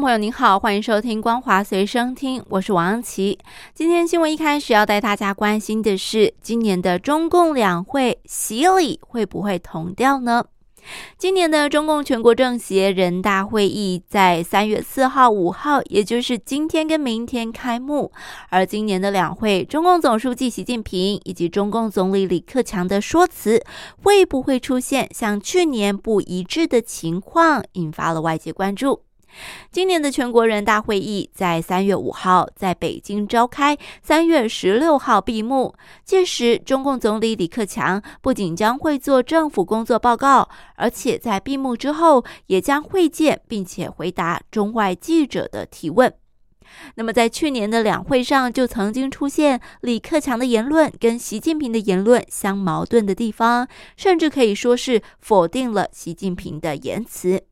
[0.00, 3.38] 朋友您好，欢迎收听《光华随身听》，我是王琪。
[3.72, 10.44] 今天新闻一开始要带大家关心的是，今年的中共两会洗礼会不会同调呢？
[11.18, 18.12] 今年的中共全国政协人大会议在三月四号、五号，也就是今天跟明天开幕。
[18.50, 23.64] 而今年的两会，中共总书记习近平以及中共总理李克强的说辞，
[24.02, 29.02] 会不会出现像去年不一致的情况，引发了外界关注。
[29.70, 35.74] 今年的全国人大会议在三月五号在北京召开，三月十六号闭幕。
[36.04, 46.12] 届时，中共总理李克强不仅将会做政府工作报告，而且在闭幕之后也将会见并且回答中外记者的提问。
[46.96, 57.44] 那么，在去年的两会上，就曾经出现李克强的言论跟习近平的言论相矛盾的地方，甚至可以说是否定了习近平的言辞。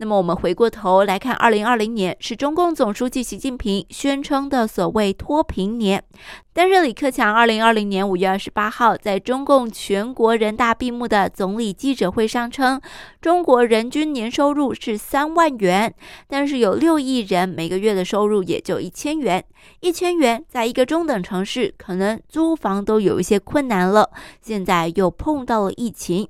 [0.00, 6.04] 那么我们回过头来看，二零二零年是中共总书记习近平宣称的所谓脱贫年，
[6.52, 12.80] 但是李克强二零二零年五月二十八号在中共全国人大闭幕的总理记者会上称，
[13.20, 15.92] 中国人均年收入是三万元，
[16.28, 19.44] 但是有六亿人每个月的收入也就一千元，
[19.80, 26.28] 一千元在一个中等城市可能租房都有一些困难了，现在又碰到了疫情。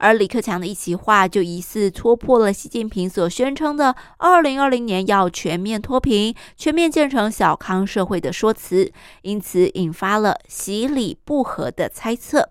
[0.00, 8.90] 而李克强的一席话就疑似戳破了习近平所宣称的“二零二零年要全面脱贫、全面建成小康社会”的说辞，
[9.22, 12.48] 因此引发了习李不和的猜测。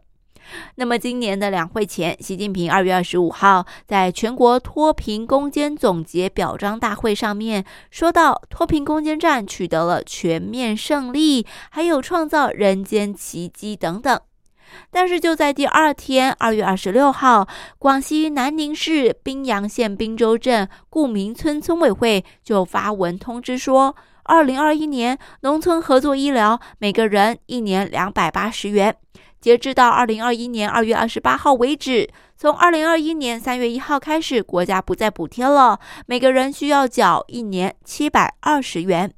[0.75, 14.19] 那么，今年的两会前，习近平二月二十五号在全国脱贫攻坚总结表彰大会上面说到，脱贫攻坚战取得了全面胜利，还有创造人间奇迹等等。
[14.91, 17.47] 但是就在第二天，二月二十六号，
[17.77, 28.95] 广西南宁市宾阳县宾州镇顾明村村委会就发文通知说，二零二一年农村合作医疗每个人一年两百八十元，
[29.41, 39.13] 截至到二零二一年二月二十八号为止，从二零二一年三月一号开始，国家不再补贴了，每个人需要缴一年七百二十元。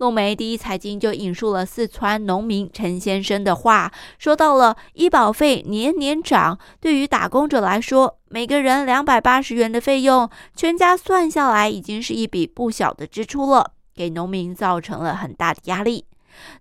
[0.00, 16.06] 陆媒第一财经就引述了四川农民陈先生的话，说到了医保费年年涨，对于打工者来说，每个人两百八十元的费用，全家算下来已经是一笔不小的支出了，给农民造成了很大的压力。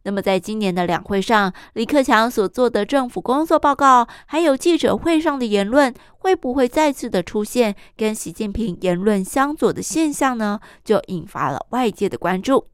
[0.03, 10.59] 那么，在今年的两会上，李克强所做的政府工作报告，还有记者会上的言论，会不会再次的出现跟习近平言论相左的现象呢？
[10.83, 12.67] 就引发了外界的关注。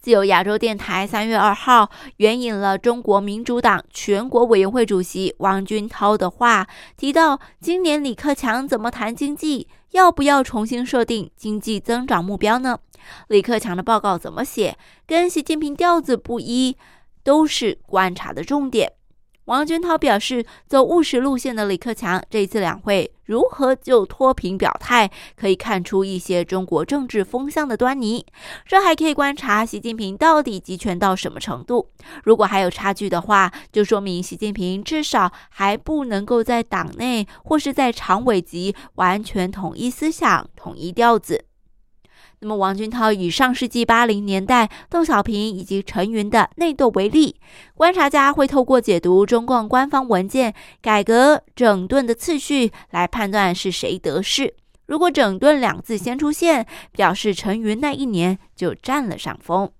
[0.00, 6.66] 自由亚洲电台三月二号援引了中国民主党全国委员会主席王军涛的话，
[6.96, 12.78] 提到今年李克强怎么谈经济，要不要重新设定经济增长目标呢？
[13.26, 16.76] 李克强的报告怎么写，跟习近平调子不一，
[17.24, 18.92] 都是观察的重点。
[19.48, 28.26] 王军涛表示，走务实路线的李克强这一次两会如何就脱贫表态，可以看出一些中国政治风向的端倪。
[28.66, 31.88] 这还可以观察习近平到底集权到什么程度。
[32.24, 41.46] 如果还有差距的话，就说明习近平至少还不能够在党内或是在常委级完全统一思想、统一调子。
[42.40, 47.34] 那么，王军涛以上世纪八零年代邓小平以及陈云的内斗为例，
[47.74, 54.54] 观察家会透过解读中共官方文件改革整顿的次序来判断是谁得势。
[54.86, 59.70] 如果“整顿”两字先出现，表示陈云那一年就占了上风。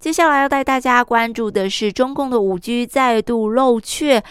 [0.00, 4.24] 接下来要带大家关注的是中共的五 G 再度漏怯。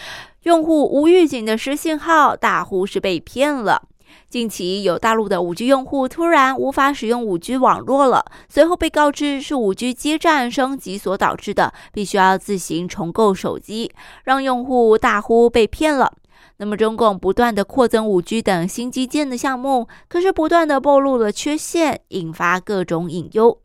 [0.43, 3.83] 用户无预警的失信号，大呼是被骗了。
[4.29, 13.91] 近期有大陆的五 G 用户突然无法使用五 G 网络了，随后被告知是五 G 基站升级所导致的，必须要自行重构手机，
[14.23, 16.13] 让用户大呼被骗了。
[16.57, 23.59] 那么，中共不断的扩增五 G 等新基建的项目，可是不断的暴露了缺陷，引发各种隐忧。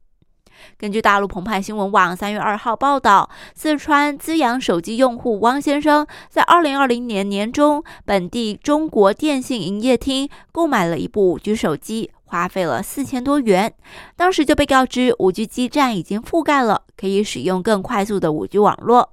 [0.78, 13.72] 根据大陆澎湃新闻网三月二号报道，四川资阳手机用户汪先生在二零二零年年中，本地中国电信营业厅购买了一部五 G 手机，花费了四千多元。
[14.16, 19.12] 当时就被告知五 G 基站已经覆盖了，可以使用更快速的五 G 网络。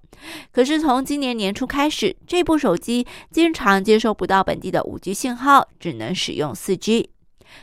[0.51, 7.09] 可是从今年年初开始，这部手机经常接收不到本地的五 G 信号，只能使用四 G。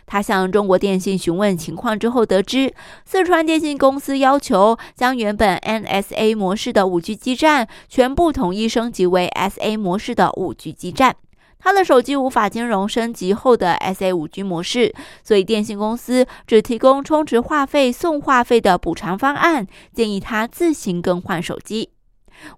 [0.06, 2.75] 他向中国电信询问情况之后，得知
[3.05, 11.17] 四川电信公司要求将原本 NSA 模式的五 G 基站全部统一升级为 SA 模式的五 G 基站。
[11.61, 14.94] 他的手机无法兼容升级后的 SA 五 G 模式，
[15.25, 21.90] 所以电信公司只提供充值话费送话费的补偿方案，建议他自行更换手机。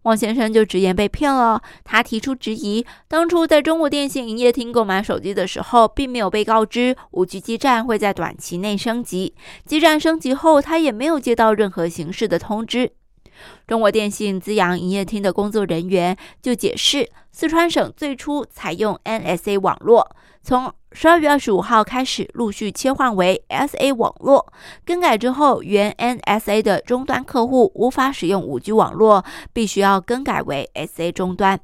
[0.03, 1.63] 汪先生就直言被骗了。
[1.85, 9.35] 他提出质疑：当初在中国电信营业厅购买手机的时候，并没有被告知五 G 基站会在短期内升级。
[9.65, 12.93] 基站升级后，他也没有接到任何形式的通知。
[13.67, 20.11] 中国电信资阳营业厅的工作人员就解释，四川省最初采用 NSA 网络，
[20.43, 24.53] 从十二月二十五号开始陆续切换为 SA 网络。
[24.85, 31.61] 更改之后，原 NSA 的终端客户无法使用五 G 网络，必须要更改为 SA 终端。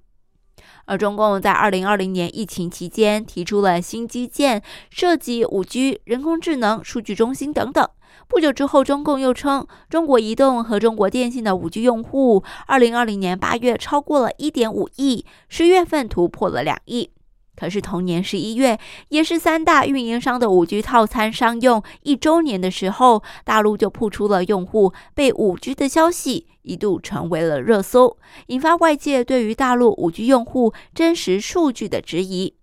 [0.86, 7.86] 而中共在二零二零年疫情期间提出了新基建，涉及五 G、人工智能、数据中心等等。
[8.28, 17.10] 不久之后，中共又称中国移动和中国电信的五 G 用户，二零二零年八月超过了一点五亿，十月份突破了两亿。
[17.54, 18.78] 可是同年十一月，
[19.08, 28.18] 也是三大运营商的五 G 套餐商用一周年的时候，大陆就曝出了用户被五 G 的消息，一度成为了热搜，
[28.48, 32.54] 引发外界对于大陆五 G 用户真实数据的质疑。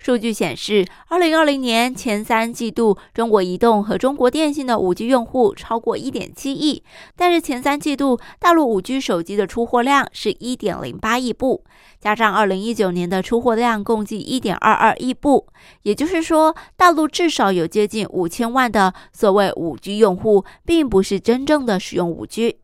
[0.00, 6.82] 数据显示，二零二零年前三季度，中国移动和中国电信的五 G 用户超过一点七亿。
[7.14, 11.62] 但是前三季度大陆五 G 手机的出货量是一点零八亿部，
[12.00, 15.46] 加上二零一九年的出货量共计一点二二亿部，
[15.82, 22.56] 也就是说，大陆至少有接近五千万的所谓五 G 用户，并不是真正的使用五 G。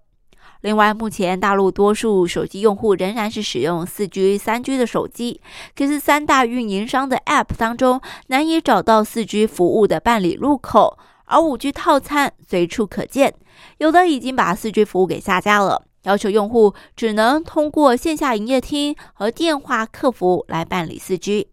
[0.66, 5.40] 另外，目前大陆多数手机用户仍然是使用四 G、三 G 的手机，
[5.76, 13.32] 可是三大运营商的 App 当中难以找到四 G 服务的办理入口，而五 G 套餐随处可见，
[13.78, 21.46] 有的已经把四 G 服务给下架了，要求用户只能通过线下营业厅和电话客服来办理四 G。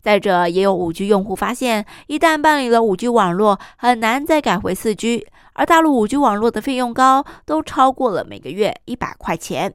[0.00, 5.26] 再者，也有五 G 用户发现，一旦办理了五 G 网络，很难再改回四 G。
[5.54, 9.74] 而大陆五 G 网络的费用高，都超过了每个月一百块钱。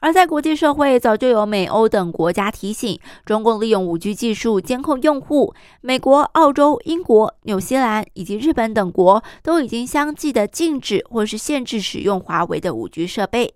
[0.00, 5.52] 而在国际社会，早就有美欧等国家提醒，中共利用五 G 技术监控用户。
[5.80, 13.54] 美国、澳洲、英国、纽西兰以及日本等国都已经相继的禁止或是限制使用华为的五 G 设备。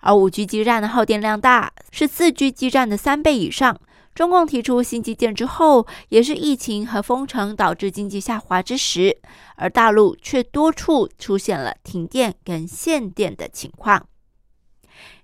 [0.00, 3.76] 而五 G 基站的耗电量大，是四 G 基站的三倍以上。
[4.20, 9.16] 中共提出新基建之后，也是疫情和封城导致经济下滑之时，
[9.56, 14.06] 而大陆却多处出现了停电跟限电的情况。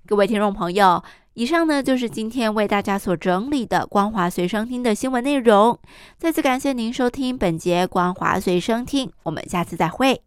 [0.07, 1.05] 各位听众朋友，
[1.35, 5.79] 以上呢就是今天为大家所整理的光华随身听的新闻内容。
[6.17, 10.23] 再次感谢您收听本节光华随身听，我们下次再会。